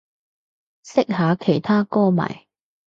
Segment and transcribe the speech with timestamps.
[0.83, 2.23] 識下其他歌迷